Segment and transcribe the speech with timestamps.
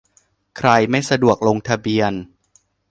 [0.57, 2.13] ใครไม่สะดวกลงทะเบียน